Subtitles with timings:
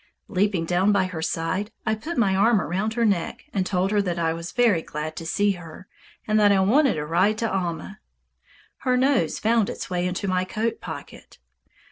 [0.27, 4.01] Leaping down by her side, I put my arm around her neck, and told her
[4.01, 5.87] that I was very glad to see her,
[6.27, 7.99] and that I wanted to ride to Alma.
[8.77, 11.37] Her nose found its way into my coat pocket.